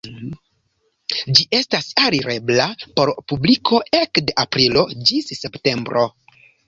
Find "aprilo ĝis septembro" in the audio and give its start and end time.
4.45-6.09